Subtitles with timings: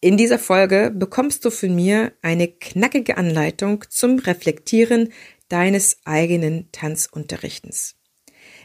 [0.00, 5.12] In dieser Folge bekommst du von mir eine knackige Anleitung zum Reflektieren
[5.48, 7.96] deines eigenen Tanzunterrichtens.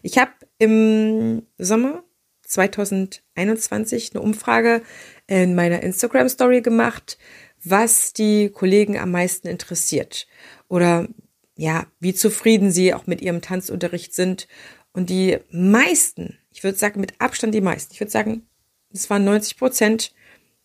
[0.02, 2.04] Ich habe im Sommer
[2.44, 4.82] 2021 eine Umfrage
[5.28, 7.18] in meiner Instagram Story gemacht,
[7.64, 10.28] was die Kollegen am meisten interessiert
[10.68, 11.08] oder
[11.56, 14.48] ja, wie zufrieden sie auch mit ihrem Tanzunterricht sind.
[14.94, 18.48] Und die meisten, ich würde sagen mit Abstand die meisten, ich würde sagen,
[18.92, 20.14] es waren 90 Prozent,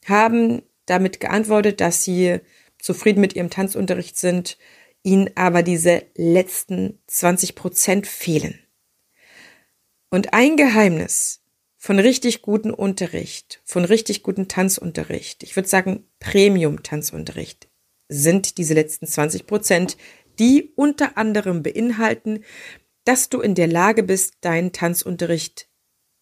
[0.09, 2.41] haben damit geantwortet, dass sie
[2.79, 4.59] zufrieden mit ihrem Tanzunterricht sind,
[5.03, 8.59] ihnen aber diese letzten 20 Prozent fehlen.
[10.11, 11.43] Und ein Geheimnis
[11.77, 17.69] von richtig guten Unterricht, von richtig guten Tanzunterricht, ich würde sagen Premium-Tanzunterricht,
[18.09, 19.97] sind diese letzten 20 Prozent,
[20.39, 22.45] die unter anderem beinhalten,
[23.05, 25.69] dass du in der Lage bist, deinen Tanzunterricht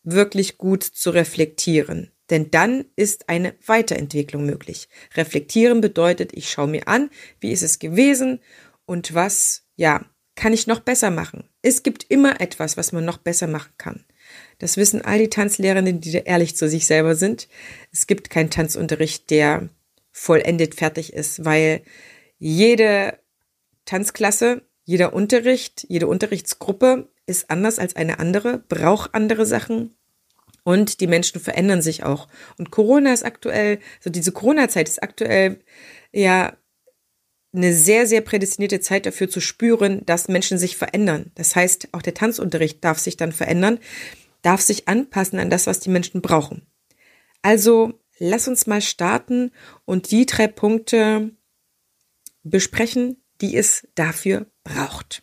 [0.02, 2.10] wirklich gut zu reflektieren.
[2.30, 4.88] Denn dann ist eine Weiterentwicklung möglich.
[5.14, 7.10] Reflektieren bedeutet, ich schaue mir an,
[7.40, 8.40] wie ist es gewesen
[8.86, 11.44] und was, ja, kann ich noch besser machen.
[11.62, 14.04] Es gibt immer etwas, was man noch besser machen kann.
[14.58, 17.48] Das wissen all die Tanzlehrerinnen, die ehrlich zu sich selber sind.
[17.92, 19.68] Es gibt keinen Tanzunterricht, der
[20.10, 21.82] vollendet fertig ist, weil
[22.38, 23.18] jede
[23.84, 29.94] Tanzklasse, jeder Unterricht, jede Unterrichtsgruppe ist anders als eine andere, braucht andere Sachen,
[30.64, 32.26] und die Menschen verändern sich auch.
[32.58, 35.60] Und Corona ist aktuell, so diese Corona-Zeit ist aktuell
[36.12, 36.56] ja
[37.54, 41.30] eine sehr, sehr prädestinierte Zeit dafür zu spüren, dass Menschen sich verändern.
[41.36, 43.78] Das heißt, auch der Tanzunterricht darf sich dann verändern,
[44.42, 46.66] darf sich anpassen an das, was die Menschen brauchen.
[47.42, 49.52] Also lass uns mal starten
[49.84, 51.30] und die drei Punkte
[52.42, 55.22] besprechen, die es dafür braucht.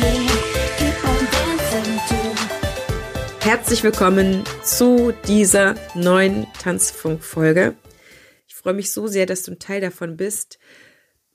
[3.51, 7.75] Herzlich willkommen zu dieser neuen Tanzfunk-Folge.
[8.47, 10.57] Ich freue mich so sehr, dass du ein Teil davon bist.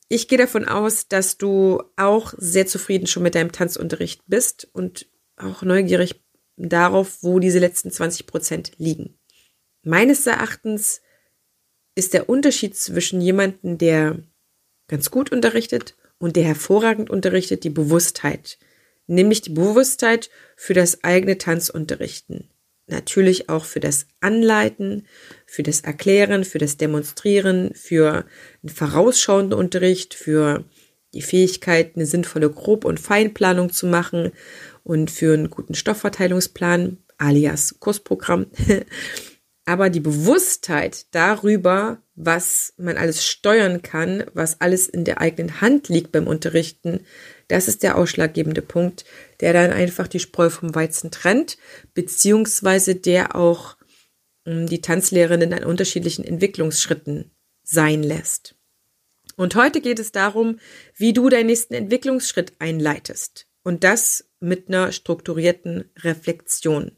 [0.08, 5.06] Ich gehe davon aus, dass du auch sehr zufrieden schon mit deinem Tanzunterricht bist und
[5.36, 6.24] auch neugierig
[6.56, 9.18] darauf, wo diese letzten 20 Prozent liegen.
[9.82, 11.02] Meines Erachtens
[11.96, 14.22] ist der Unterschied zwischen jemandem, der
[14.88, 18.58] ganz gut unterrichtet und der hervorragend unterrichtet, die Bewusstheit
[19.06, 22.50] nämlich die Bewusstheit für das eigene Tanzunterrichten.
[22.88, 25.06] Natürlich auch für das Anleiten,
[25.44, 28.24] für das Erklären, für das Demonstrieren, für
[28.62, 30.64] einen vorausschauenden Unterricht, für
[31.12, 34.32] die Fähigkeit, eine sinnvolle Grob- und Feinplanung zu machen
[34.84, 38.46] und für einen guten Stoffverteilungsplan, alias Kursprogramm.
[39.64, 45.88] Aber die Bewusstheit darüber, was man alles steuern kann, was alles in der eigenen Hand
[45.88, 47.00] liegt beim Unterrichten,
[47.48, 49.04] das ist der ausschlaggebende Punkt,
[49.40, 51.58] der dann einfach die Spreu vom Weizen trennt,
[51.94, 53.76] beziehungsweise der auch
[54.46, 57.30] ähm, die Tanzlehrerinnen an unterschiedlichen Entwicklungsschritten
[57.62, 58.54] sein lässt.
[59.36, 60.58] Und heute geht es darum,
[60.96, 63.46] wie du deinen nächsten Entwicklungsschritt einleitest.
[63.62, 66.92] Und das mit einer strukturierten Reflexion.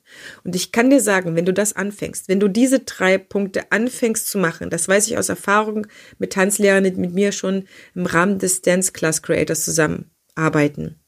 [0.44, 4.28] Und ich kann dir sagen, wenn du das anfängst, wenn du diese drei Punkte anfängst
[4.28, 5.86] zu machen, das weiß ich aus Erfahrung
[6.18, 10.98] mit Tanzlehrern, mit mir schon im Rahmen des Dance Class Creators zusammen arbeiten.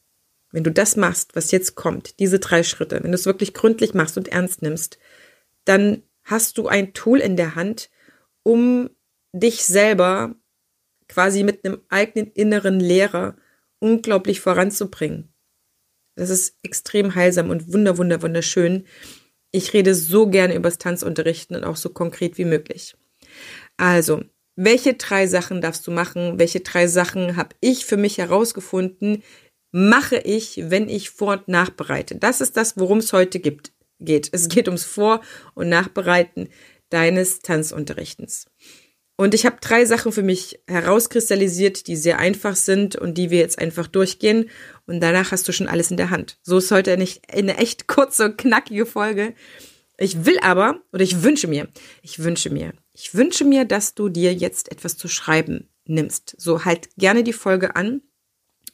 [0.52, 3.94] Wenn du das machst, was jetzt kommt, diese drei Schritte, wenn du es wirklich gründlich
[3.94, 4.98] machst und ernst nimmst,
[5.64, 7.90] dann hast du ein Tool in der Hand,
[8.42, 8.90] um
[9.32, 10.34] dich selber
[11.08, 13.36] quasi mit einem eigenen inneren Lehrer
[13.78, 15.32] unglaublich voranzubringen.
[16.16, 18.86] Das ist extrem heilsam und wunder, wunder, wunderschön.
[19.52, 22.96] Ich rede so gerne übers Tanzunterrichten und auch so konkret wie möglich.
[23.76, 24.22] Also,
[24.56, 26.38] welche drei Sachen darfst du machen?
[26.38, 29.22] Welche drei Sachen habe ich für mich herausgefunden,
[29.72, 32.16] mache ich, wenn ich vor- und nachbereite?
[32.16, 34.28] Das ist das, worum es heute gibt, geht.
[34.32, 35.20] Es geht ums Vor-
[35.54, 36.48] und Nachbereiten
[36.88, 38.46] deines Tanzunterrichtens.
[39.16, 43.38] Und ich habe drei Sachen für mich herauskristallisiert, die sehr einfach sind und die wir
[43.38, 44.48] jetzt einfach durchgehen.
[44.86, 46.38] Und danach hast du schon alles in der Hand.
[46.42, 49.34] So ist heute nicht eine echt kurze, knackige Folge.
[49.98, 51.68] Ich will aber, oder ich wünsche mir,
[52.00, 56.34] ich wünsche mir, ich wünsche mir, dass du dir jetzt etwas zu schreiben nimmst.
[56.38, 58.02] So halt gerne die Folge an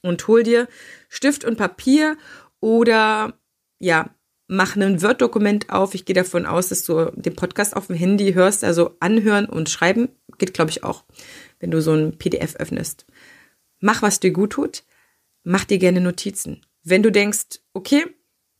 [0.02, 0.66] und hol dir
[1.08, 2.16] Stift und Papier
[2.58, 3.38] oder
[3.78, 4.10] ja,
[4.48, 5.94] mach ein Word-Dokument auf.
[5.94, 9.70] Ich gehe davon aus, dass du den Podcast auf dem Handy hörst, also anhören und
[9.70, 10.08] schreiben.
[10.38, 11.04] Geht, glaube ich, auch,
[11.60, 13.06] wenn du so ein PDF öffnest.
[13.78, 14.82] Mach, was dir gut tut.
[15.44, 16.66] Mach dir gerne Notizen.
[16.82, 18.04] Wenn du denkst, okay,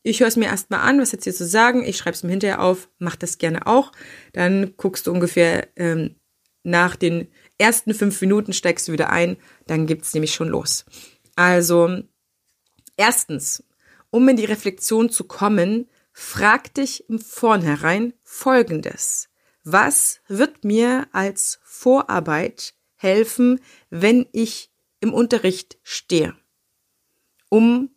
[0.07, 2.31] ich höre es mir erstmal an, was jetzt hier zu sagen, ich schreibe es mir
[2.31, 3.91] hinterher auf, mach das gerne auch.
[4.33, 6.15] Dann guckst du ungefähr ähm,
[6.63, 7.27] nach den
[7.57, 9.37] ersten fünf Minuten steigst du wieder ein,
[9.67, 10.85] dann gibt's nämlich schon los.
[11.35, 12.03] Also,
[12.95, 13.63] erstens,
[14.09, 19.29] um in die Reflexion zu kommen, frag dich im Vornherein Folgendes.
[19.63, 23.59] Was wird mir als Vorarbeit helfen,
[23.89, 26.35] wenn ich im Unterricht stehe?
[27.49, 27.89] Um,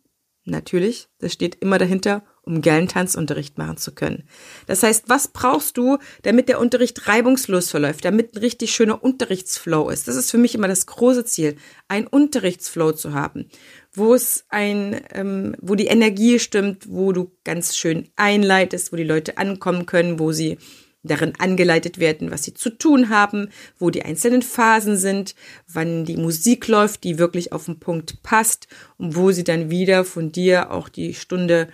[0.45, 4.23] natürlich, das steht immer dahinter, um geilen Tanzunterricht machen zu können.
[4.65, 9.89] Das heißt, was brauchst du, damit der Unterricht reibungslos verläuft, damit ein richtig schöner Unterrichtsflow
[9.89, 10.07] ist?
[10.07, 11.55] Das ist für mich immer das große Ziel,
[11.87, 13.49] ein Unterrichtsflow zu haben,
[13.93, 19.03] wo es ein, ähm, wo die Energie stimmt, wo du ganz schön einleitest, wo die
[19.03, 20.57] Leute ankommen können, wo sie
[21.03, 25.35] darin angeleitet werden, was sie zu tun haben, wo die einzelnen Phasen sind,
[25.67, 28.67] wann die Musik läuft, die wirklich auf den Punkt passt
[28.97, 31.69] und wo sie dann wieder von dir auch die Stunde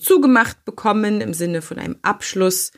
[0.00, 2.72] zugemacht bekommen im Sinne von einem Abschluss,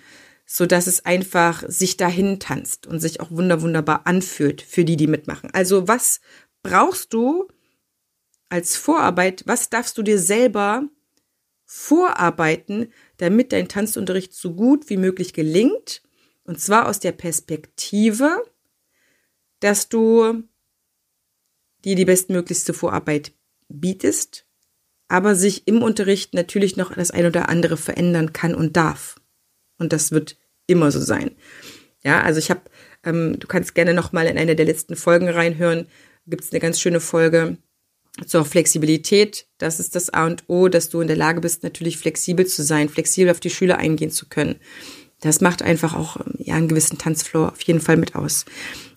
[0.47, 4.97] so dass es einfach sich dahin tanzt und sich auch wunder wunderbar anfühlt für die,
[4.97, 5.51] die mitmachen.
[5.53, 6.21] Also was
[6.63, 7.49] brauchst du
[8.49, 9.43] als Vorarbeit?
[9.47, 10.85] Was darfst du dir selber
[11.77, 16.03] vorarbeiten, damit dein Tanzunterricht so gut wie möglich gelingt?
[16.45, 18.45] Und zwar aus der Perspektive,
[19.59, 20.45] dass du
[21.85, 23.33] dir die bestmöglichste Vorarbeit
[23.69, 24.47] bietest,
[25.09, 29.17] aber sich im Unterricht natürlich noch das ein oder andere verändern kann und darf.
[29.77, 30.37] Und das wird
[30.69, 31.33] immer so sein.
[32.05, 32.63] Ja, also ich habe,
[33.03, 35.89] ähm, du kannst gerne noch mal in eine der letzten Folgen reinhören.
[36.27, 37.59] Gibt es eine ganz schöne Folge
[38.27, 39.47] zur Flexibilität.
[39.59, 42.63] Das ist das A und O, dass du in der Lage bist, natürlich flexibel zu
[42.63, 44.57] sein, flexibel auf die Schüler eingehen zu können.
[45.21, 48.45] Das macht einfach auch ja einen gewissen Tanzflow auf jeden Fall mit aus.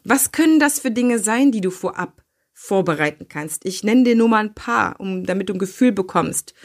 [0.04, 2.22] Was können das für Dinge sein, die du vorab
[2.58, 3.66] vorbereiten kannst.
[3.66, 6.56] Ich nenne dir nur mal ein paar, um damit du ein Gefühl bekommst,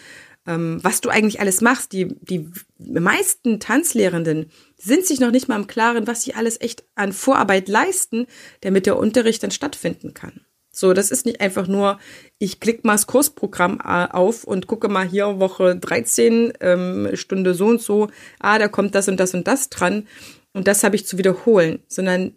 [0.47, 1.93] ähm, was du eigentlich alles machst.
[1.93, 2.49] Die, die
[2.79, 7.69] meisten Tanzlehrenden sind sich noch nicht mal im Klaren, was sie alles echt an Vorarbeit
[7.69, 8.27] leisten,
[8.63, 10.41] damit der Unterricht dann stattfinden kann.
[10.73, 11.99] So, das ist nicht einfach nur,
[12.39, 17.55] ich klicke mal das Kursprogramm äh, auf und gucke mal hier Woche 13, ähm, Stunde
[17.55, 18.09] so und so,
[18.41, 20.07] ah, da kommt das und das und das dran
[20.55, 22.37] und das habe ich zu wiederholen, sondern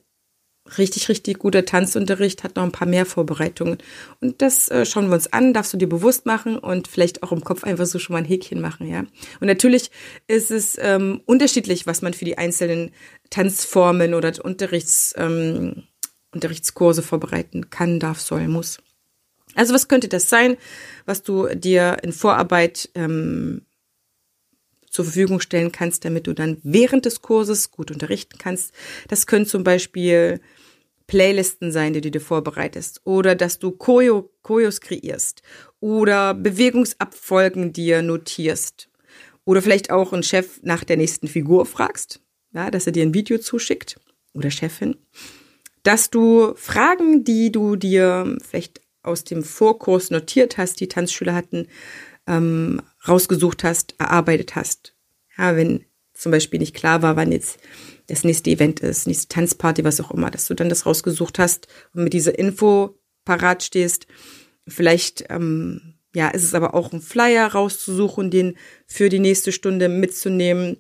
[0.78, 3.78] richtig, richtig guter Tanzunterricht hat noch ein paar mehr Vorbereitungen.
[4.20, 7.32] Und das äh, schauen wir uns an, darfst du dir bewusst machen und vielleicht auch
[7.32, 9.02] im Kopf einfach so schon mal ein Häkchen machen, ja.
[9.40, 9.92] Und natürlich
[10.28, 12.92] ist es ähm, unterschiedlich, was man für die einzelnen
[13.30, 15.84] Tanzformen oder Unterrichts, ähm,
[16.36, 18.78] Unterrichtskurse vorbereiten kann, darf, soll, muss.
[19.56, 20.58] Also was könnte das sein,
[21.06, 23.62] was du dir in Vorarbeit ähm,
[24.96, 28.74] zur Verfügung stellen kannst, damit du dann während des Kurses gut unterrichten kannst.
[29.10, 30.40] Das können zum Beispiel
[31.08, 35.42] Playlisten sein, die du dir vorbereitest oder dass du Choreo, Choreos kreierst
[35.80, 38.90] oder Bewegungsabfolgen dir notierst
[39.44, 42.22] oder vielleicht auch einen Chef nach der nächsten Figur fragst,
[42.54, 44.00] ja, dass er dir ein Video zuschickt
[44.34, 44.96] oder Chefin,
[45.86, 51.68] dass du Fragen, die du dir vielleicht aus dem Vorkurs notiert hast, die Tanzschüler hatten,
[52.28, 54.96] ähm, rausgesucht hast, erarbeitet hast.
[55.38, 57.60] Ja, wenn zum Beispiel nicht klar war, wann jetzt
[58.08, 61.68] das nächste Event ist, nächste Tanzparty, was auch immer, dass du dann das rausgesucht hast
[61.94, 64.08] und mit dieser Info parat stehst.
[64.68, 69.90] Vielleicht, ähm, ja, ist es aber auch ein Flyer rauszusuchen, den für die nächste Stunde
[69.90, 70.78] mitzunehmen.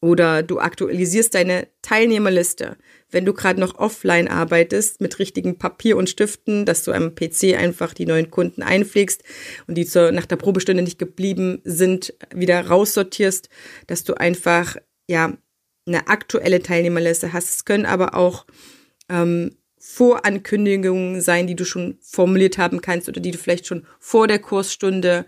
[0.00, 2.76] Oder du aktualisierst deine Teilnehmerliste,
[3.10, 7.56] wenn du gerade noch offline arbeitest mit richtigen Papier und Stiften, dass du am PC
[7.56, 9.22] einfach die neuen Kunden einpflegst
[9.66, 13.48] und die zur, nach der Probestunde nicht geblieben sind, wieder raussortierst,
[13.86, 14.76] dass du einfach
[15.08, 15.36] ja
[15.86, 17.50] eine aktuelle Teilnehmerliste hast.
[17.50, 18.46] Es können aber auch
[19.08, 24.26] ähm, Vorankündigungen sein, die du schon formuliert haben kannst oder die du vielleicht schon vor
[24.26, 25.24] der Kursstunde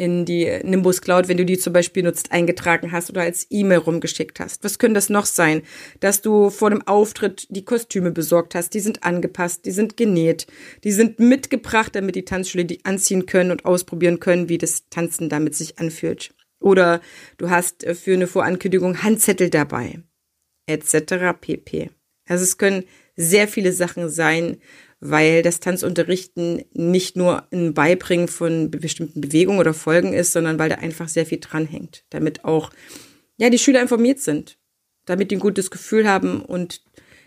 [0.00, 3.80] in die Nimbus Cloud, wenn du die zum Beispiel nutzt, eingetragen hast oder als E-Mail
[3.80, 4.64] rumgeschickt hast.
[4.64, 5.60] Was könnte das noch sein?
[6.00, 10.46] Dass du vor dem Auftritt die Kostüme besorgt hast, die sind angepasst, die sind genäht,
[10.84, 15.28] die sind mitgebracht, damit die Tanzschüler die anziehen können und ausprobieren können, wie das Tanzen
[15.28, 16.34] damit sich anfühlt.
[16.60, 17.02] Oder
[17.36, 20.02] du hast äh, für eine Vorankündigung Handzettel dabei,
[20.66, 21.38] etc.
[21.38, 21.90] pp.
[22.26, 22.84] Also es können
[23.20, 24.58] sehr viele Sachen sein,
[25.00, 30.68] weil das Tanzunterrichten nicht nur ein Beibringen von bestimmten Bewegungen oder Folgen ist, sondern weil
[30.68, 32.70] da einfach sehr viel dranhängt, damit auch
[33.36, 34.58] ja die Schüler informiert sind,
[35.06, 36.82] damit die ein gutes Gefühl haben und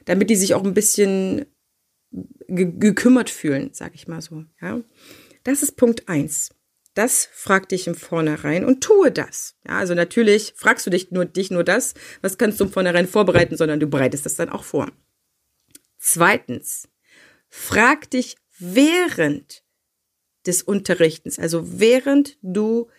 [0.06, 1.46] damit die sich auch ein bisschen
[2.48, 4.46] ge gekümmert fühlen, sag ich mal so.
[4.62, 4.82] Ja,
[5.44, 6.52] das ist Punkt eins.
[6.94, 9.56] Das frag dich im Vornherein und tue das.
[9.68, 13.08] Ja, also natürlich fragst du dich nur, dich nur das, was kannst du im Vornherein
[13.08, 14.92] vorbereiten, sondern du bereitest das dann auch vor.
[16.06, 16.90] Zweitens,
[17.48, 19.64] frag dich während
[20.46, 22.90] des Unterrichtens, also während du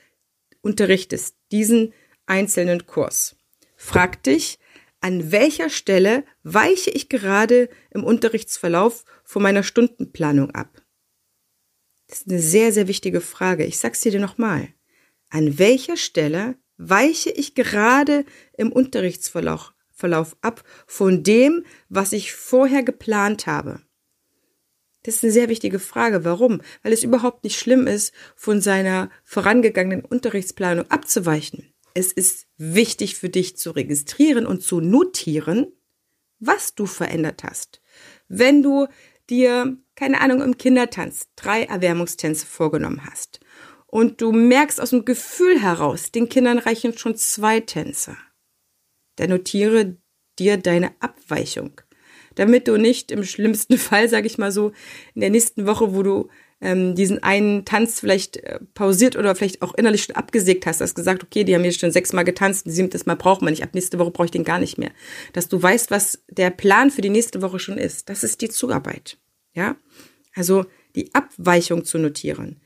[0.62, 1.92] unterrichtest, diesen
[2.24, 3.36] einzelnen Kurs.
[3.76, 4.58] Frag dich,
[5.00, 10.82] an welcher Stelle weiche ich gerade im Unterrichtsverlauf von meiner Stundenplanung ab?
[12.06, 13.66] Das ist eine sehr, sehr wichtige Frage.
[13.66, 14.72] Ich sag's dir nochmal.
[15.28, 18.24] An welcher Stelle weiche ich gerade
[18.56, 19.73] im Unterrichtsverlauf
[20.04, 23.80] Verlauf ab von dem, was ich vorher geplant habe?
[25.02, 26.26] Das ist eine sehr wichtige Frage.
[26.26, 26.60] Warum?
[26.82, 31.72] Weil es überhaupt nicht schlimm ist, von seiner vorangegangenen Unterrichtsplanung abzuweichen.
[31.94, 35.72] Es ist wichtig für dich zu registrieren und zu notieren,
[36.38, 37.80] was du verändert hast.
[38.28, 38.88] Wenn du
[39.30, 43.40] dir, keine Ahnung, im Kindertanz drei Erwärmungstänze vorgenommen hast
[43.86, 48.18] und du merkst aus dem Gefühl heraus, den Kindern reichen schon zwei Tänze,
[49.16, 49.96] dann notiere
[50.38, 51.80] dir deine Abweichung,
[52.34, 54.72] damit du nicht im schlimmsten Fall, sage ich mal so,
[55.14, 56.28] in der nächsten Woche, wo du
[56.60, 60.94] ähm, diesen einen Tanz vielleicht äh, pausiert oder vielleicht auch innerlich schon abgesägt hast, hast
[60.94, 63.74] gesagt, okay, die haben jetzt schon sechsmal getanzt, ein siebtes Mal braucht man nicht, ab
[63.74, 64.90] nächste Woche brauche ich den gar nicht mehr.
[65.32, 68.08] Dass du weißt, was der Plan für die nächste Woche schon ist.
[68.08, 69.18] Das ist die Zugarbeit.
[69.52, 69.76] Ja?
[70.34, 72.60] Also die Abweichung zu notieren.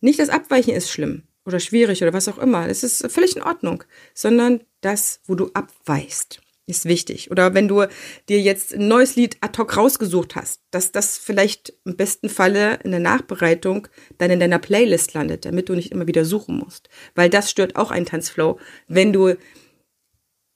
[0.00, 2.68] Nicht das Abweichen ist schlimm oder schwierig oder was auch immer.
[2.68, 3.84] Das ist völlig in Ordnung,
[4.14, 7.30] sondern das, wo du abweichst ist wichtig.
[7.30, 7.84] Oder wenn du
[8.28, 12.78] dir jetzt ein neues Lied ad hoc rausgesucht hast, dass das vielleicht im besten Falle
[12.84, 16.88] in der Nachbereitung dann in deiner Playlist landet, damit du nicht immer wieder suchen musst.
[17.14, 19.34] Weil das stört auch einen Tanzflow, wenn du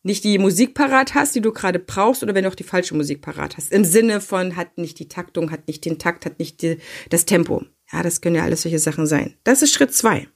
[0.04, 2.94] nicht die Musik parat hast, die du gerade brauchst, oder wenn du auch die falsche
[2.94, 3.72] Musik parat hast.
[3.72, 6.78] Im Sinne von hat nicht die Taktung, hat nicht den Takt, hat nicht die,
[7.10, 7.64] das Tempo.
[7.92, 9.34] Ja, das können ja alles solche Sachen sein.
[9.42, 10.28] Das ist Schritt zwei.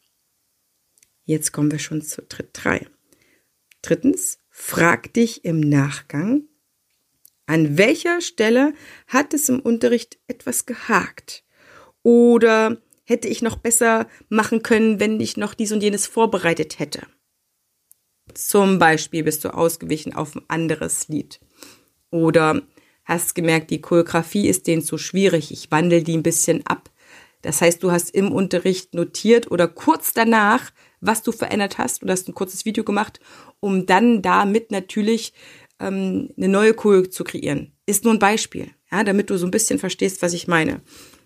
[1.31, 2.89] Jetzt kommen wir schon zu Schritt drei.
[3.83, 6.43] Drittens, Frag dich im Nachgang,
[7.47, 8.75] an welcher Stelle
[9.07, 11.45] hat es im Unterricht etwas gehakt?
[12.03, 17.07] Oder hätte ich noch besser machen können, wenn ich noch dies und jenes vorbereitet hätte?
[18.35, 21.39] Zum Beispiel bist du ausgewichen auf ein anderes Lied.
[22.11, 22.61] Oder
[23.05, 26.91] hast gemerkt, die Choreografie ist denen zu schwierig, ich wandle die ein bisschen ab.
[27.43, 32.03] Das heißt, du hast im Unterricht notiert oder kurz danach was du verändert hast.
[32.03, 33.21] Du hast ein kurzes Video gemacht,
[33.61, 35.33] um dann damit natürlich
[35.79, 37.73] ähm, eine neue Choreo zu kreieren.
[37.87, 40.83] Ist nur ein Beispiel, ja, damit du so ein bisschen verstehst, was ich meine.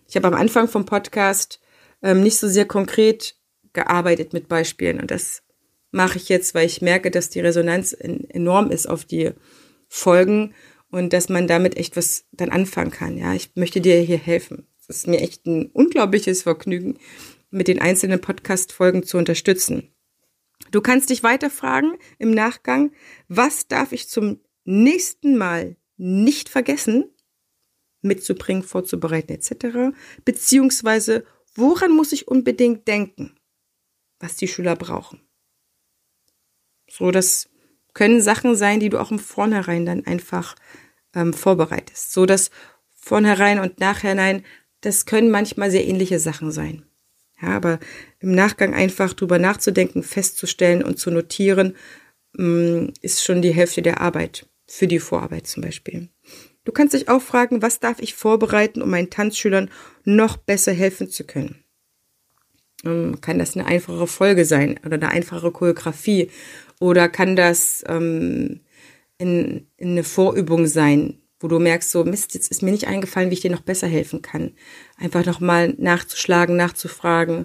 [0.08, 1.60] Ich habe am Anfang vom Podcast
[2.02, 3.36] ähm, nicht so sehr konkret
[3.72, 5.42] gearbeitet mit Beispielen und das
[5.90, 9.30] mache ich jetzt, weil ich merke, dass die Resonanz in, enorm ist auf die
[9.88, 10.54] Folgen
[10.90, 13.16] und dass man damit echt was dann anfangen kann.
[13.16, 14.66] Ja, ich möchte dir hier helfen.
[14.88, 16.98] Es ist mir echt ein unglaubliches Vergnügen,
[17.54, 19.94] mit den einzelnen Podcast-Folgen zu unterstützen.
[20.70, 22.92] Du kannst dich weiter fragen im Nachgang,
[23.28, 27.04] was darf ich zum nächsten Mal nicht vergessen,
[28.02, 29.96] mitzubringen, vorzubereiten etc.
[30.24, 33.36] Beziehungsweise, woran muss ich unbedingt denken,
[34.18, 35.20] was die Schüler brauchen.
[36.90, 37.48] So, das
[37.92, 40.56] können Sachen sein, die du auch im Vornherein dann einfach
[41.14, 42.12] ähm, vorbereitest.
[42.12, 42.50] So, dass
[42.94, 44.44] Vornherein und Nachhinein,
[44.80, 46.84] das können manchmal sehr ähnliche Sachen sein.
[47.44, 47.78] Ja, aber
[48.20, 51.76] im Nachgang einfach drüber nachzudenken, festzustellen und zu notieren,
[52.36, 54.46] mm, ist schon die Hälfte der Arbeit.
[54.66, 56.08] Für die Vorarbeit zum Beispiel.
[56.64, 59.70] Du kannst dich auch fragen, was darf ich vorbereiten, um meinen Tanzschülern
[60.04, 61.62] noch besser helfen zu können?
[62.82, 66.30] Ähm, kann das eine einfache Folge sein oder eine einfache Choreografie?
[66.80, 68.60] Oder kann das ähm,
[69.18, 73.28] in, in eine Vorübung sein, wo du merkst, so Mist, jetzt ist mir nicht eingefallen,
[73.28, 74.52] wie ich dir noch besser helfen kann.
[74.96, 77.44] Einfach nochmal nachzuschlagen, nachzufragen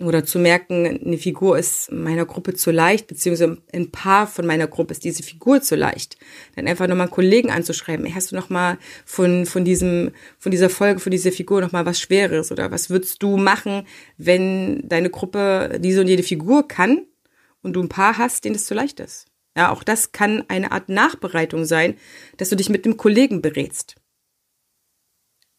[0.00, 4.66] oder zu merken, eine Figur ist meiner Gruppe zu leicht, beziehungsweise ein Paar von meiner
[4.66, 6.16] Gruppe ist diese Figur zu leicht.
[6.56, 10.98] Dann einfach nochmal einen Kollegen anzuschreiben, hast du nochmal von, von diesem, von dieser Folge,
[10.98, 13.86] von dieser Figur nochmal was Schweres oder was würdest du machen,
[14.18, 17.06] wenn deine Gruppe diese und jede Figur kann
[17.62, 19.29] und du ein Paar hast, denen es zu leicht ist?
[19.56, 21.96] Ja, auch das kann eine Art Nachbereitung sein,
[22.36, 23.96] dass du dich mit dem Kollegen berätst.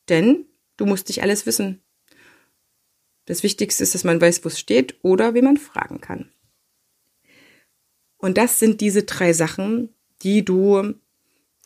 [0.09, 0.45] Denn
[0.77, 1.81] du musst dich alles wissen.
[3.25, 6.31] Das Wichtigste ist, dass man weiß, wo es steht oder wie man fragen kann.
[8.17, 10.93] Und das sind diese drei Sachen, die du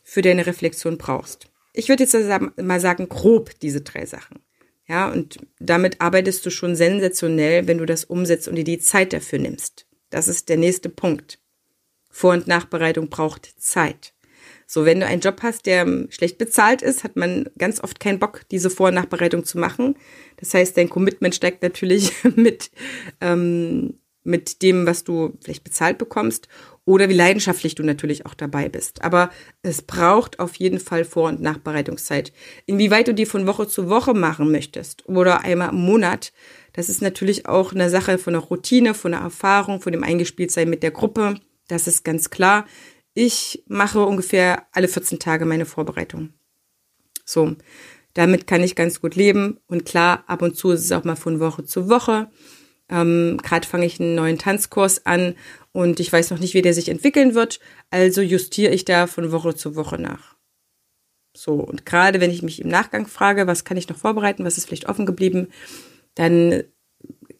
[0.02, 1.50] für deine Reflexion brauchst.
[1.72, 2.16] Ich würde jetzt
[2.56, 4.40] mal sagen, grob diese drei Sachen.
[4.88, 9.12] Ja, und damit arbeitest du schon sensationell, wenn du das umsetzt und dir die Zeit
[9.12, 9.86] dafür nimmst.
[10.10, 11.40] Das ist der nächste Punkt.
[12.16, 14.14] Vor- und Nachbereitung braucht Zeit.
[14.66, 18.00] So, wenn du einen Job hast, der ähm, schlecht bezahlt ist, hat man ganz oft
[18.00, 19.96] keinen Bock, diese Vor- und Nachbereitung zu machen.
[20.38, 22.70] Das heißt, dein Commitment steigt natürlich mit,
[23.20, 26.48] ähm, mit dem, was du vielleicht bezahlt bekommst
[26.86, 29.04] oder wie leidenschaftlich du natürlich auch dabei bist.
[29.04, 29.28] Aber
[29.60, 32.32] es braucht auf jeden Fall Vor- und Nachbereitungszeit.
[32.64, 36.32] Inwieweit du die von Woche zu Woche machen möchtest oder einmal im Monat,
[36.72, 40.70] das ist natürlich auch eine Sache von der Routine, von der Erfahrung, von dem Eingespieltsein
[40.70, 41.34] mit der Gruppe.
[41.68, 42.66] Das ist ganz klar.
[43.14, 46.34] Ich mache ungefähr alle 14 Tage meine Vorbereitung.
[47.24, 47.56] So,
[48.14, 49.58] damit kann ich ganz gut leben.
[49.66, 52.30] Und klar, ab und zu ist es auch mal von Woche zu Woche.
[52.88, 55.34] Ähm, Gerade fange ich einen neuen Tanzkurs an
[55.72, 57.58] und ich weiß noch nicht, wie der sich entwickeln wird.
[57.90, 60.36] Also justiere ich da von Woche zu Woche nach.
[61.36, 64.56] So, und gerade wenn ich mich im Nachgang frage, was kann ich noch vorbereiten, was
[64.56, 65.48] ist vielleicht offen geblieben,
[66.14, 66.64] dann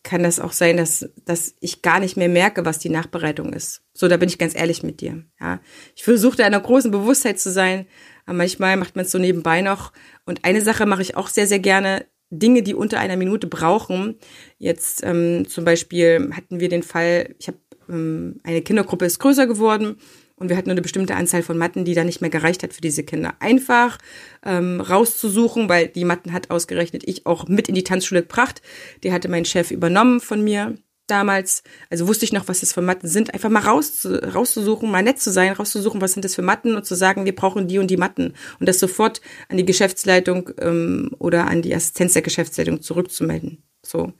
[0.06, 3.82] kann das auch sein, dass, dass ich gar nicht mehr merke, was die Nachbereitung ist.
[3.92, 5.25] So, da bin ich ganz ehrlich mit dir.
[5.40, 5.60] Ja,
[5.96, 7.86] ich versuche da einer großen Bewusstheit zu sein,
[8.25, 9.92] aber manchmal macht man es so nebenbei noch.
[10.25, 12.06] Und eine Sache mache ich auch sehr, sehr gerne.
[12.30, 14.16] Dinge, die unter einer Minute brauchen.
[14.58, 17.58] Jetzt ähm, zum Beispiel hatten wir den Fall, ich habe
[17.88, 19.96] ähm, eine Kindergruppe ist größer geworden
[20.36, 22.74] und wir hatten nur eine bestimmte Anzahl von Matten, die da nicht mehr gereicht hat
[22.74, 23.34] für diese Kinder.
[23.40, 23.98] Einfach
[24.44, 28.60] ähm, rauszusuchen, weil die Matten hat ausgerechnet ich auch mit in die Tanzschule gebracht.
[29.02, 30.74] Die hatte mein Chef übernommen von mir
[31.06, 31.62] damals.
[31.88, 33.32] Also wusste ich noch, was das für Matten sind.
[33.32, 36.84] Einfach mal raus, rauszusuchen, mal nett zu sein, rauszusuchen, was sind das für Matten und
[36.84, 38.34] zu sagen, wir brauchen die und die Matten.
[38.60, 43.62] Und das sofort an die Geschäftsleitung ähm, oder an die Assistenz der Geschäftsleitung zurückzumelden.
[43.82, 44.12] So,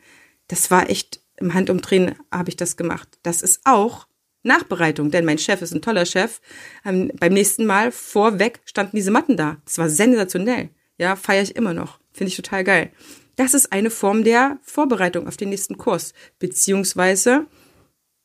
[0.49, 3.19] das war echt im Handumdrehen habe ich das gemacht.
[3.23, 4.07] Das ist auch
[4.47, 6.41] Nachbereitung, denn mein Chef ist ein toller Chef.
[6.85, 9.59] Ähm, beim nächsten Mal vorweg standen diese Matten da.
[9.65, 10.71] Das war sensationell.
[10.99, 11.99] Ja, feiere ich immer noch.
[12.13, 12.91] Finde ich total geil.
[13.37, 16.15] Das ist eine Form der Vorbereitung auf den nächsten Kurs.
[16.39, 17.47] Beziehungsweise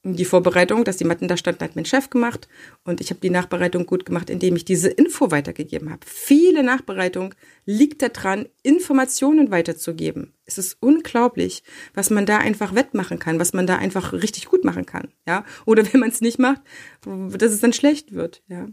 [0.04, 2.48] die Vorbereitung, dass die Matten da standen, hat mein Chef gemacht
[2.84, 6.00] und ich habe die Nachbereitung gut gemacht, indem ich diese Info weitergegeben habe.
[6.08, 10.34] Viele Nachbereitung liegt daran, Informationen weiterzugeben.
[10.46, 11.62] Es ist unglaublich,
[11.94, 15.46] was man da einfach wettmachen kann, was man da einfach richtig gut machen kann, ja?
[15.66, 16.62] Oder wenn man es nicht macht,
[17.06, 18.68] dass es dann schlecht wird, ja?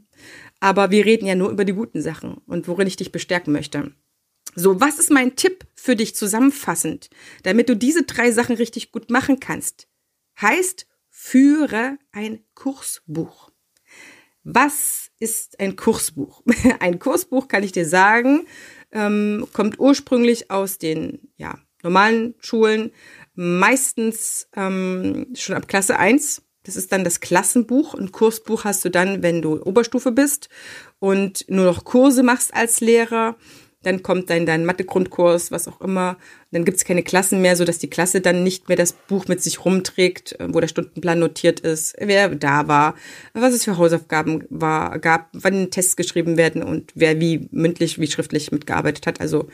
[0.60, 3.92] Aber wir reden ja nur über die guten Sachen und worin ich dich bestärken möchte.
[4.54, 7.10] So, was ist mein Tipp für dich zusammenfassend,
[7.42, 9.88] damit du diese drei Sachen richtig gut machen kannst?
[10.40, 10.87] Heißt,
[11.20, 13.50] führe ein Kursbuch.
[14.44, 16.42] Was ist ein Kursbuch?
[16.80, 18.46] Ein Kursbuch, kann ich dir sagen,
[18.92, 22.92] ähm, kommt ursprünglich aus den ja, normalen Schulen,
[23.34, 26.42] meistens ähm, schon ab Klasse 1.
[26.62, 27.94] Das ist dann das Klassenbuch.
[27.94, 30.48] Ein Kursbuch hast du dann, wenn du Oberstufe bist
[31.00, 33.36] und nur noch Kurse machst als Lehrer
[33.88, 36.18] dann kommt dann dein Mathe-Grundkurs, was auch immer.
[36.50, 39.42] Dann gibt es keine Klassen mehr, sodass die Klasse dann nicht mehr das Buch mit
[39.42, 42.94] sich rumträgt, äh, wo der Stundenplan notiert ist, wer da war,
[43.32, 48.06] was es für Hausaufgaben war, gab, wann Tests geschrieben werden und wer wie mündlich, wie
[48.06, 49.22] schriftlich mitgearbeitet hat.
[49.22, 49.48] Also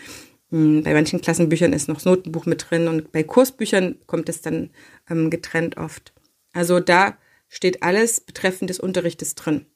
[0.50, 4.40] hm, bei manchen Klassenbüchern ist noch das Notenbuch mit drin und bei Kursbüchern kommt es
[4.40, 4.70] dann
[5.08, 6.12] ähm, getrennt oft.
[6.52, 7.16] Also da
[7.48, 9.66] steht alles betreffend des Unterrichtes drin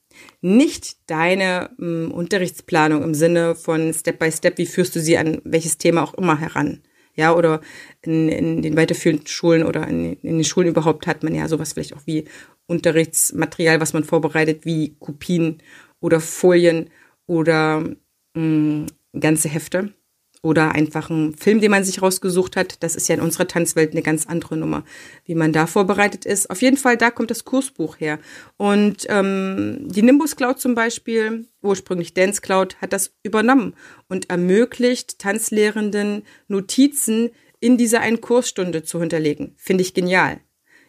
[0.41, 5.41] nicht deine ähm, Unterrichtsplanung im Sinne von Step by Step, wie führst du sie an
[5.45, 6.83] welches Thema auch immer heran.
[7.15, 7.61] Ja, oder
[8.03, 11.73] in, in den weiterführenden Schulen oder in, in den Schulen überhaupt hat man ja sowas
[11.73, 12.27] vielleicht auch wie
[12.67, 15.59] Unterrichtsmaterial, was man vorbereitet, wie Kopien
[16.01, 16.91] oder Folien
[17.27, 17.81] oder
[18.35, 18.87] mh, mm,
[19.19, 19.93] ganze Hefte
[20.43, 22.83] oder einfach ein Film, den man sich rausgesucht hat.
[22.83, 24.85] Das ist ja in unserer Tanzwelt eine ganz andere Nummer,
[25.25, 26.51] wie man da vorbereitet ist.
[26.51, 28.19] Auf jeden Fall, da kommt das Kursbuch her.
[28.57, 33.75] Und ähm, die Nimbus Cloud zum Beispiel, ursprünglich Dance Cloud, hat das übernommen
[34.09, 39.55] und ermöglicht Tanzlehrenden Notizen in dieser einen Kursstunde zu hinterlegen.
[39.57, 40.41] Finde ich genial.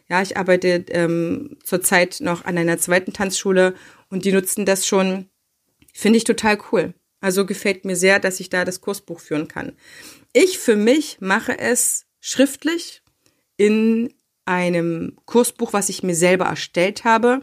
[0.08, 3.74] Ja, ich arbeite ähm, zurzeit noch an einer zweiten Tanzschule
[4.08, 5.28] und die nutzen das schon.
[5.92, 6.94] Finde ich total cool.
[7.20, 9.72] Also gefällt mir sehr, dass ich da das Kursbuch führen kann.
[10.32, 13.02] Ich für mich mache es schriftlich
[13.56, 14.12] in
[14.46, 17.42] einem Kursbuch, was ich mir selber erstellt habe.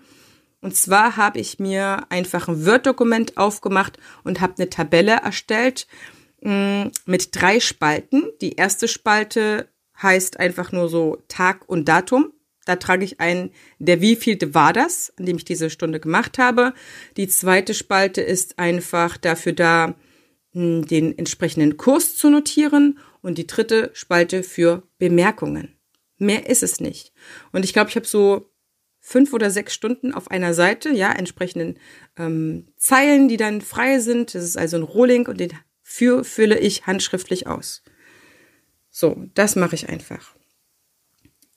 [0.61, 5.87] Und zwar habe ich mir einfach ein Word-Dokument aufgemacht und habe eine Tabelle erstellt
[6.41, 8.23] mm, mit drei Spalten.
[8.41, 9.69] Die erste Spalte
[10.01, 12.33] heißt einfach nur so Tag und Datum.
[12.67, 16.73] Da trage ich ein, der wievielte war das, an dem ich diese Stunde gemacht habe.
[17.15, 19.95] Die zweite Spalte ist einfach dafür da,
[20.51, 22.99] hm, den entsprechenden Kurs zu notieren.
[23.21, 25.75] Und die dritte Spalte für Bemerkungen.
[26.17, 27.13] Mehr ist es nicht.
[27.51, 28.51] Und ich glaube, ich habe so
[28.99, 31.79] fünf oder sechs Stunden auf einer Seite, ja, entsprechenden
[32.17, 34.35] ähm, Zeilen, die dann frei sind.
[34.35, 35.51] Das ist also ein Rohling und den
[35.81, 37.83] für fülle ich handschriftlich aus.
[38.89, 40.36] So, das mache ich einfach.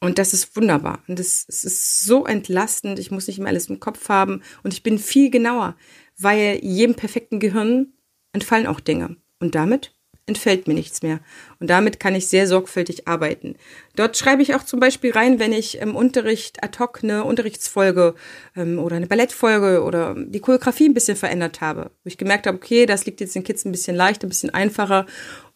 [0.01, 1.03] Und das ist wunderbar.
[1.07, 2.99] Und es ist so entlastend.
[2.99, 4.43] Ich muss nicht mehr alles im Kopf haben.
[4.63, 5.77] Und ich bin viel genauer,
[6.19, 7.93] weil jedem perfekten Gehirn
[8.33, 9.17] entfallen auch Dinge.
[9.41, 9.93] Und damit
[10.27, 11.21] entfällt mir nichts mehr.
[11.59, 13.57] Und damit kann ich sehr sorgfältig arbeiten.
[13.97, 18.15] Dort schreibe ich auch zum Beispiel rein, wenn ich im Unterricht ad hoc eine Unterrichtsfolge
[18.57, 21.91] ähm, oder eine Ballettfolge oder die Choreografie ein bisschen verändert habe.
[22.05, 24.55] Wo ich gemerkt habe, okay, das liegt jetzt den Kids ein bisschen leichter, ein bisschen
[24.55, 25.07] einfacher,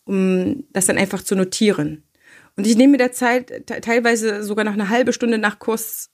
[0.04, 2.03] um das dann einfach zu notieren.
[2.56, 6.10] Und ich nehme mir der Zeit teilweise sogar noch eine halbe Stunde nach Kurs,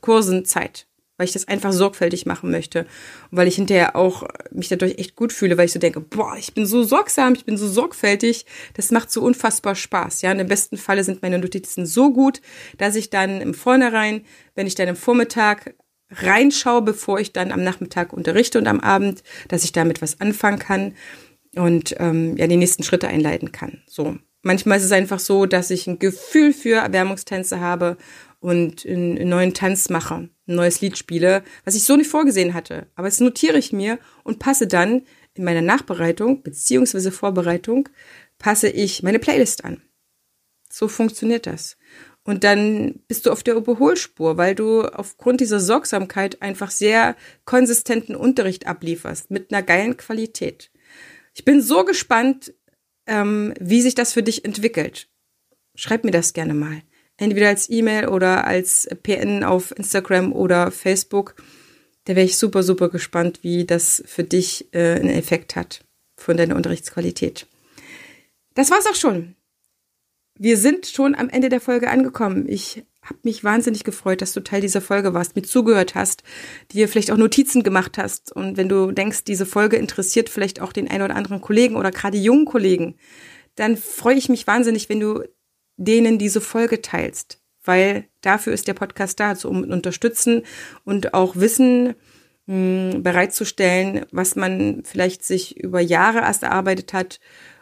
[0.00, 2.86] Kursen Zeit weil ich das einfach sorgfältig machen möchte
[3.30, 6.36] und weil ich hinterher auch mich dadurch echt gut fühle, weil ich so denke, boah,
[6.36, 10.22] ich bin so sorgsam, ich bin so sorgfältig, das macht so unfassbar Spaß.
[10.22, 12.40] Ja, und im besten Falle sind meine Notizen so gut,
[12.78, 14.22] dass ich dann im Vornherein,
[14.54, 15.74] wenn ich dann im Vormittag
[16.10, 20.58] reinschaue, bevor ich dann am Nachmittag unterrichte und am Abend, dass ich damit was anfangen
[20.58, 20.94] kann
[21.54, 23.82] und ähm, ja die nächsten Schritte einleiten kann.
[23.86, 24.16] So.
[24.44, 27.96] Manchmal ist es einfach so, dass ich ein Gefühl für Erwärmungstänze habe
[28.40, 32.86] und einen neuen Tanz mache, ein neues Lied spiele, was ich so nicht vorgesehen hatte.
[32.94, 37.88] Aber das notiere ich mir und passe dann in meiner Nachbereitung beziehungsweise Vorbereitung,
[38.38, 39.80] passe ich meine Playlist an.
[40.70, 41.78] So funktioniert das.
[42.22, 48.14] Und dann bist du auf der Überholspur, weil du aufgrund dieser Sorgsamkeit einfach sehr konsistenten
[48.14, 50.70] Unterricht ablieferst mit einer geilen Qualität.
[51.32, 52.52] Ich bin so gespannt,
[53.06, 55.08] ähm, wie sich das für dich entwickelt.
[55.74, 56.82] Schreib mir das gerne mal
[57.16, 61.36] entweder als E-Mail oder als PN auf Instagram oder Facebook.
[62.04, 65.84] Da wäre ich super, super gespannt, wie das für dich äh, einen Effekt hat
[66.16, 67.46] von deiner Unterrichtsqualität.
[68.54, 69.34] Das war's auch schon.
[70.36, 72.48] Wir sind schon am Ende der Folge angekommen.
[72.48, 76.22] Ich habe mich wahnsinnig gefreut, dass du Teil dieser Folge warst, mir zugehört hast,
[76.72, 78.32] dir vielleicht auch Notizen gemacht hast.
[78.32, 81.90] Und wenn du denkst, diese Folge interessiert vielleicht auch den einen oder anderen Kollegen oder
[81.90, 82.96] gerade jungen Kollegen,
[83.56, 85.22] dann freue ich mich wahnsinnig, wenn du
[85.76, 90.42] denen diese Folge teilst, weil dafür ist der Podcast da, zu unterstützen
[90.84, 91.94] und auch Wissen
[92.46, 97.20] mh, hm, bereitzustellen, was man vielleicht sich über Jahre erst erarbeitet hat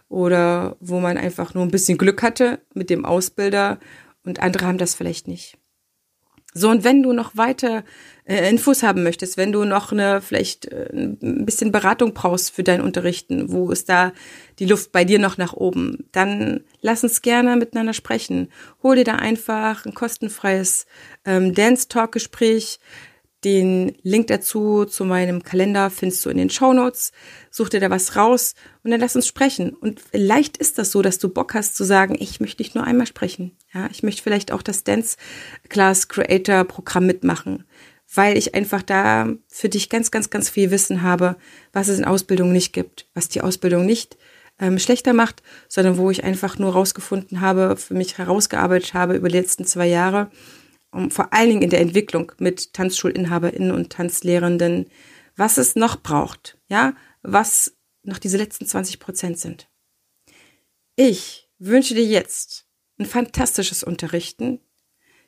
[0.09, 3.78] oder wo man einfach nur ein bisschen Glück hatte mit dem Ausbilder
[4.24, 5.58] und andere haben das vielleicht nicht.
[6.54, 7.82] So, und wenn du noch weiter
[8.24, 12.62] äh, Infos haben möchtest, wenn du noch eine vielleicht äh, ein bisschen Beratung brauchst für
[12.62, 14.12] dein Unterrichten, wo ist da
[14.58, 18.48] die Luft bei dir noch nach oben, dann lass uns gerne miteinander sprechen.
[18.82, 20.85] Hol dir da einfach ein kostenfreies
[21.24, 22.80] ähm, Dance Talk Gespräch.
[23.44, 27.11] Den Link dazu zu meinem Kalender findest du in den Show Notes.
[27.50, 29.70] Such dir da was raus und dann lass uns sprechen.
[29.70, 32.85] Und vielleicht ist das so, dass du Bock hast zu sagen, ich möchte nicht nur
[32.85, 33.57] einmal sprechen.
[33.74, 35.16] Ja, ich möchte vielleicht auch das Dance
[35.68, 37.64] Class Creator Programm mitmachen,
[38.14, 41.37] weil ich einfach da für dich ganz, ganz, ganz viel Wissen habe,
[41.72, 44.16] was es in Ausbildung nicht gibt, was die Ausbildung nicht
[44.61, 49.28] ähm, schlechter macht, sondern wo ich einfach nur rausgefunden habe, für mich herausgearbeitet habe über
[49.28, 50.31] die letzten zwei Jahre,
[50.92, 54.87] um vor allen Dingen in der Entwicklung mit TanzschulinhaberInnen und Tanzlehrenden,
[55.37, 59.68] was es noch braucht, ja, was noch diese letzten 20 Prozent sind.
[60.96, 62.66] Ich wünsche dir jetzt
[62.98, 64.61] ein fantastisches Unterrichten.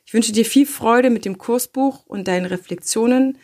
[0.05, 3.39] Ich wünsche dir viel Freude mit dem Kursbuch und deinen Reflexionen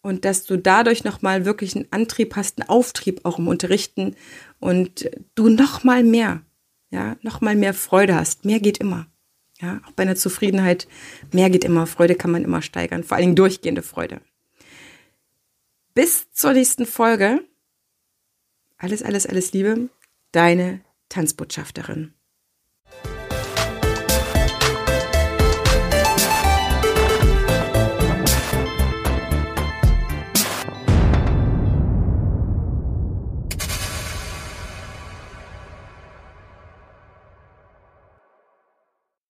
[0.00, 4.16] und dass du dadurch nochmal wirklich einen Antrieb hast, einen Auftrieb auch im Unterrichten
[4.60, 6.42] und du nochmal mehr,
[6.90, 8.44] ja, nochmal mehr Freude hast.
[8.44, 9.08] Mehr geht immer.
[9.60, 10.86] Ja, auch bei einer Zufriedenheit,
[11.32, 14.20] mehr geht immer, Freude kann man immer steigern, vor allen Dingen durchgehende Freude.
[15.94, 17.42] Bis zur nächsten Folge.
[18.76, 19.88] Alles, alles, alles Liebe.
[20.32, 22.12] Deine Tanzbotschafterin.